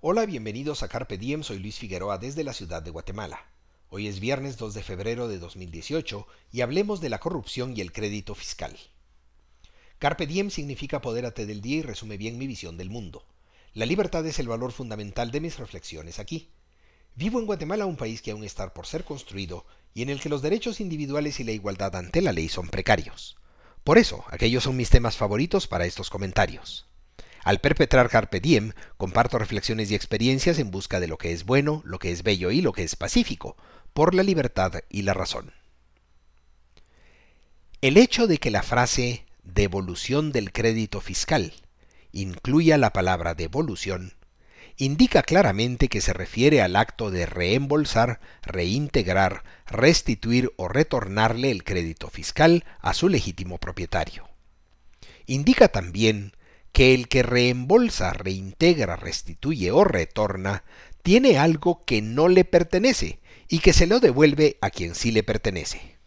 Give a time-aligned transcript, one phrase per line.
[0.00, 3.50] Hola, bienvenidos a Carpe Diem, soy Luis Figueroa desde la ciudad de Guatemala.
[3.88, 7.90] Hoy es viernes 2 de febrero de 2018 y hablemos de la corrupción y el
[7.90, 8.78] crédito fiscal.
[9.98, 13.26] Carpe Diem significa apodérate del día y resume bien mi visión del mundo.
[13.74, 16.48] La libertad es el valor fundamental de mis reflexiones aquí.
[17.16, 20.28] Vivo en Guatemala, un país que aún está por ser construido y en el que
[20.28, 23.36] los derechos individuales y la igualdad ante la ley son precarios.
[23.82, 26.86] Por eso, aquellos son mis temas favoritos para estos comentarios.
[27.44, 31.82] Al perpetrar Carpe Diem, comparto reflexiones y experiencias en busca de lo que es bueno,
[31.84, 33.56] lo que es bello y lo que es pacífico,
[33.92, 35.52] por la libertad y la razón.
[37.80, 41.52] El hecho de que la frase devolución del crédito fiscal
[42.12, 44.14] incluya la palabra devolución
[44.76, 52.08] indica claramente que se refiere al acto de reembolsar, reintegrar, restituir o retornarle el crédito
[52.08, 54.28] fiscal a su legítimo propietario.
[55.26, 56.32] Indica también
[56.78, 60.62] que el que reembolsa, reintegra, restituye o retorna
[61.02, 65.24] tiene algo que no le pertenece y que se lo devuelve a quien sí le
[65.24, 65.98] pertenece.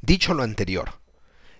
[0.00, 1.00] Dicho lo anterior,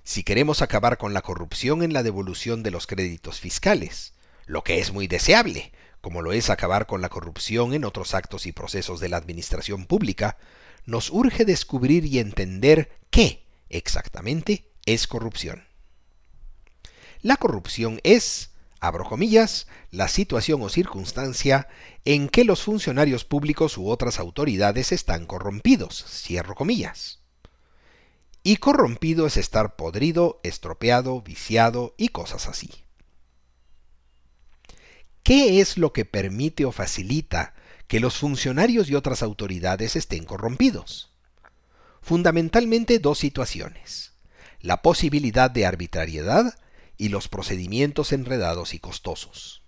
[0.05, 4.14] si queremos acabar con la corrupción en la devolución de los créditos fiscales,
[4.47, 8.47] lo que es muy deseable, como lo es acabar con la corrupción en otros actos
[8.47, 10.37] y procesos de la administración pública,
[10.87, 15.73] nos urge descubrir y entender qué exactamente es corrupción.
[17.25, 21.69] La corrupción es, abro comillas, la situación o circunstancia
[22.05, 27.20] en que los funcionarios públicos u otras autoridades están corrompidos, cierro comillas.
[28.42, 32.69] Y corrompido es estar podrido, estropeado, viciado y cosas así.
[35.22, 37.55] ¿Qué es lo que permite o facilita
[37.86, 41.11] que los funcionarios y otras autoridades estén corrompidos?
[42.03, 44.12] Fundamentalmente dos situaciones.
[44.61, 46.59] La posibilidad de arbitrariedad
[46.97, 49.62] y los procedimientos enredados y costosos.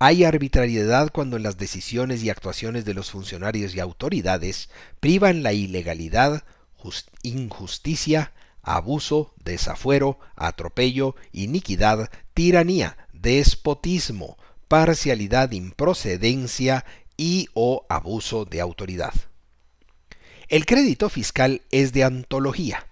[0.00, 5.52] Hay arbitrariedad cuando en las decisiones y actuaciones de los funcionarios y autoridades privan la
[5.52, 6.44] ilegalidad,
[7.22, 8.32] injusticia,
[8.62, 14.38] abuso, desafuero, atropello, iniquidad, tiranía, despotismo,
[14.68, 16.84] parcialidad, improcedencia
[17.16, 19.14] y o abuso de autoridad.
[20.48, 22.86] El crédito fiscal es de antología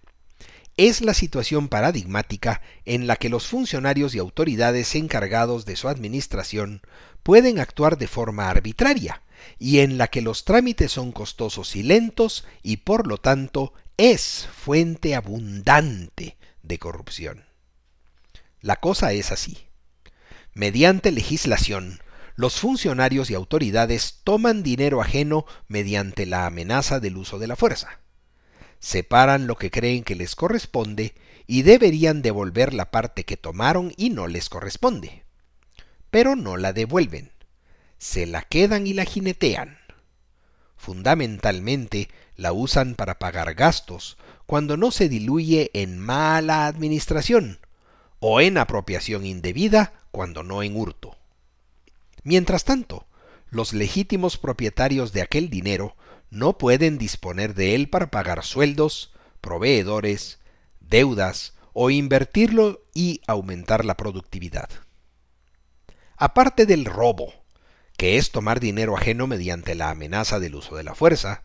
[0.76, 6.82] es la situación paradigmática en la que los funcionarios y autoridades encargados de su administración
[7.22, 9.22] pueden actuar de forma arbitraria
[9.58, 14.48] y en la que los trámites son costosos y lentos y por lo tanto es
[14.54, 17.46] fuente abundante de corrupción.
[18.60, 19.58] La cosa es así.
[20.52, 22.00] Mediante legislación,
[22.34, 28.00] los funcionarios y autoridades toman dinero ajeno mediante la amenaza del uso de la fuerza
[28.86, 31.12] separan lo que creen que les corresponde
[31.48, 35.24] y deberían devolver la parte que tomaron y no les corresponde.
[36.12, 37.32] Pero no la devuelven.
[37.98, 39.78] Se la quedan y la jinetean.
[40.76, 47.58] Fundamentalmente la usan para pagar gastos cuando no se diluye en mala administración
[48.20, 51.16] o en apropiación indebida cuando no en hurto.
[52.22, 53.08] Mientras tanto,
[53.50, 55.96] los legítimos propietarios de aquel dinero
[56.30, 60.38] no pueden disponer de él para pagar sueldos, proveedores,
[60.80, 64.68] deudas o invertirlo y aumentar la productividad.
[66.16, 67.32] Aparte del robo,
[67.96, 71.42] que es tomar dinero ajeno mediante la amenaza del uso de la fuerza,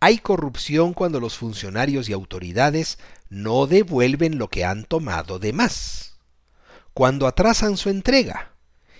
[0.00, 2.98] hay corrupción cuando los funcionarios y autoridades
[3.28, 6.18] no devuelven lo que han tomado de más,
[6.94, 8.52] cuando atrasan su entrega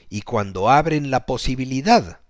[0.09, 2.21] y cuando abren la posibilidad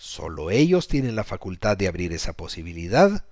[0.00, 3.24] Solo ellos tienen la facultad de abrir esa posibilidad,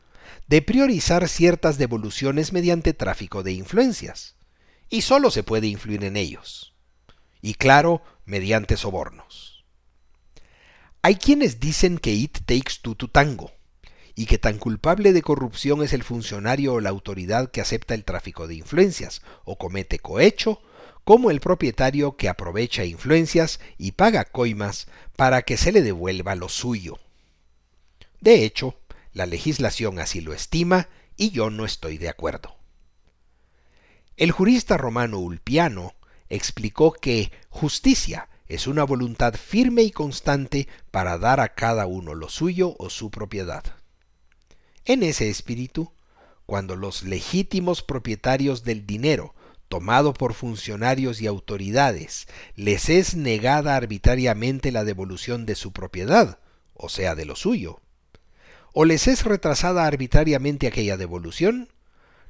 [0.49, 4.35] de priorizar ciertas devoluciones mediante tráfico de influencias,
[4.91, 6.75] y solo se puede influir en ellos.
[7.41, 9.65] Y claro, mediante sobornos.
[11.03, 13.53] Hay quienes dicen que it takes two to tango,
[14.17, 18.03] y que tan culpable de corrupción es el funcionario o la autoridad que acepta el
[18.03, 20.61] tráfico de influencias, o comete cohecho,
[21.07, 26.49] como el propietario que aprovecha influencias y paga coimas para que se le devuelva lo
[26.49, 26.99] suyo.
[28.21, 28.75] De hecho,
[29.13, 32.57] la legislación así lo estima y yo no estoy de acuerdo.
[34.17, 35.95] El jurista romano Ulpiano
[36.29, 42.29] explicó que justicia es una voluntad firme y constante para dar a cada uno lo
[42.29, 43.63] suyo o su propiedad.
[44.85, 45.93] En ese espíritu,
[46.47, 49.36] cuando los legítimos propietarios del dinero
[49.69, 56.39] tomado por funcionarios y autoridades, les es negada arbitrariamente la devolución de su propiedad,
[56.75, 57.81] o sea, de lo suyo,
[58.73, 61.69] o les es retrasada arbitrariamente aquella devolución,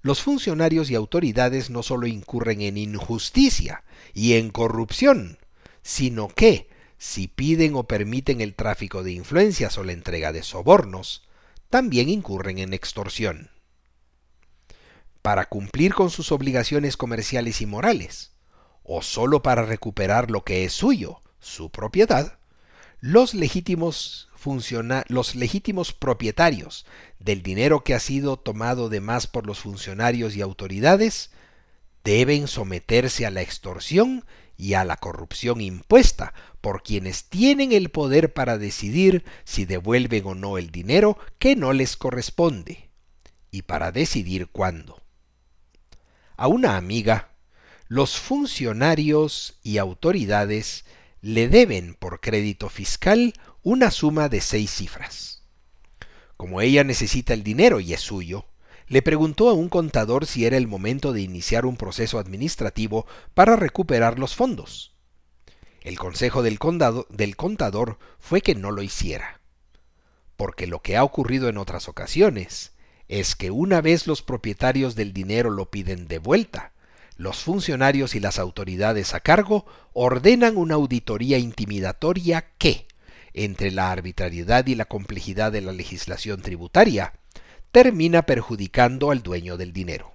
[0.03, 3.83] los funcionarios y autoridades no solo incurren en injusticia
[4.15, 5.39] y en corrupción,
[5.83, 6.69] sino que,
[6.99, 11.27] si piden o permiten el tráfico de influencias o la entrega de sobornos,
[11.71, 13.51] también incurren en extorsión.
[15.27, 18.31] Para cumplir con sus obligaciones comerciales y morales,
[18.85, 22.39] o solo para recuperar lo que es suyo, su propiedad,
[23.01, 24.29] los legítimos,
[25.09, 26.87] los legítimos propietarios
[27.19, 31.33] del dinero que ha sido tomado de más por los funcionarios y autoridades
[32.05, 34.25] deben someterse a la extorsión
[34.57, 40.37] y a la corrupción impuesta por quienes tienen el poder para decidir si devuelven o
[40.37, 42.91] no el dinero que no les corresponde
[43.51, 45.03] y para decidir cuándo.
[46.37, 47.31] A una amiga,
[47.89, 50.85] los funcionarios y autoridades
[51.23, 55.43] le deben por crédito fiscal una suma de seis cifras.
[56.37, 58.45] Como ella necesita el dinero y es suyo,
[58.87, 63.57] le preguntó a un contador si era el momento de iniciar un proceso administrativo para
[63.57, 64.95] recuperar los fondos.
[65.81, 66.59] El consejo del,
[67.09, 69.41] del, contador fue que no lo hiciera,
[70.37, 72.76] porque lo que ha ocurrido en otras ocasiones
[73.09, 76.73] es que una vez los propietarios del dinero lo piden de vuelta,
[77.17, 82.87] los funcionarios y las autoridades a cargo ordenan una auditoría intimidatoria que,
[83.33, 87.15] entre la arbitrariedad y la complejidad de la legislación tributaria,
[87.73, 90.13] termina perjudicando al dueño del dinero.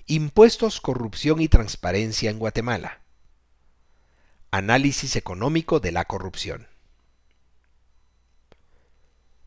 [0.06, 3.02] Impuestos, corrupción y transparencia en Guatemala.
[4.52, 6.68] Análisis económico de la corrupción.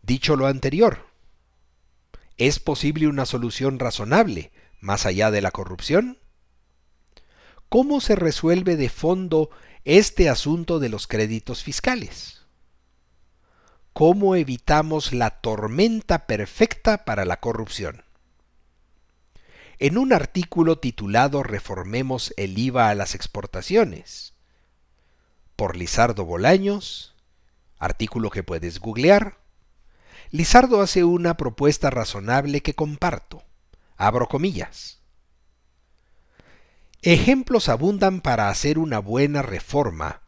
[0.02, 1.06] Dicho lo anterior,
[2.36, 6.18] ¿es posible una solución razonable más allá de la corrupción?
[7.70, 9.50] ¿Cómo se resuelve de fondo
[9.84, 12.42] este asunto de los créditos fiscales?
[13.94, 18.04] ¿Cómo evitamos la tormenta perfecta para la corrupción?
[19.78, 24.34] En un artículo titulado Reformemos el IVA a las exportaciones,
[25.60, 27.14] por Lizardo Bolaños,
[27.78, 29.36] artículo que puedes googlear.
[30.30, 33.42] Lizardo hace una propuesta razonable que comparto.
[33.98, 35.02] Abro comillas.
[37.02, 40.22] Ejemplos abundan para hacer una buena reforma,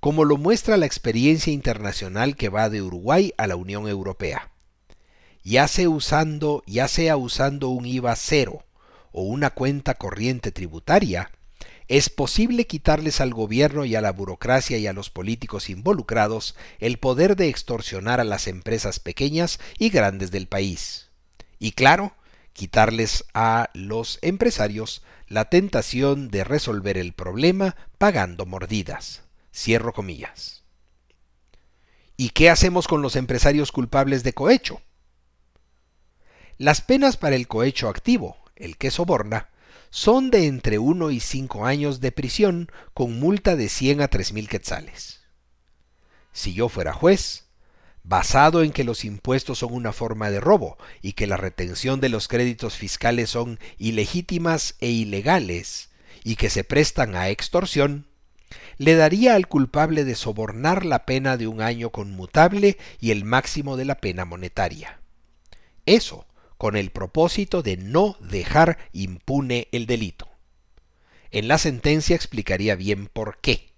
[0.00, 4.50] como lo muestra la experiencia internacional que va de Uruguay a la Unión Europea.
[5.44, 8.64] Ya sea usando, ya sea usando un IVA cero
[9.12, 11.30] o una cuenta corriente tributaria,
[11.90, 17.00] es posible quitarles al gobierno y a la burocracia y a los políticos involucrados el
[17.00, 21.10] poder de extorsionar a las empresas pequeñas y grandes del país.
[21.58, 22.14] Y claro,
[22.52, 29.24] quitarles a los empresarios la tentación de resolver el problema pagando mordidas.
[29.52, 30.62] Cierro comillas.
[32.16, 34.80] ¿Y qué hacemos con los empresarios culpables de cohecho?
[36.56, 39.49] Las penas para el cohecho activo, el que soborna,
[39.90, 44.32] son de entre 1 y 5 años de prisión con multa de 100 a 3
[44.32, 45.20] mil quetzales.
[46.32, 47.48] Si yo fuera juez,
[48.04, 52.08] basado en que los impuestos son una forma de robo y que la retención de
[52.08, 55.90] los créditos fiscales son ilegítimas e ilegales
[56.22, 58.06] y que se prestan a extorsión,
[58.78, 63.76] le daría al culpable de sobornar la pena de un año conmutable y el máximo
[63.76, 65.00] de la pena monetaria.
[65.84, 66.26] Eso
[66.60, 70.28] con el propósito de no dejar impune el delito.
[71.30, 73.72] En la sentencia explicaría bien por qué.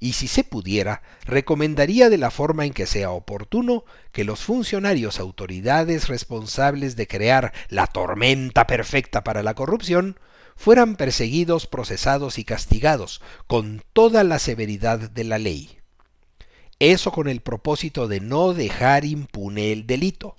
[0.00, 5.18] Y si se pudiera, recomendaría de la forma en que sea oportuno que los funcionarios
[5.18, 10.20] autoridades responsables de crear la tormenta perfecta para la corrupción
[10.56, 15.78] fueran perseguidos, procesados y castigados con toda la severidad de la ley.
[16.80, 20.36] Eso con el propósito de no dejar impune el delito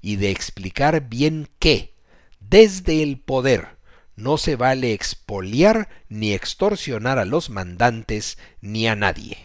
[0.00, 1.94] y de explicar bien que,
[2.40, 3.76] desde el poder,
[4.16, 9.38] no se vale expoliar ni extorsionar a los mandantes ni a nadie.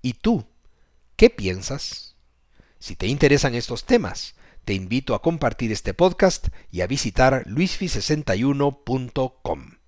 [0.00, 0.46] ¿Y tú?
[1.16, 2.16] ¿Qué piensas?
[2.78, 4.34] Si te interesan estos temas,
[4.64, 9.83] te invito a compartir este podcast y a visitar luisfi61.com.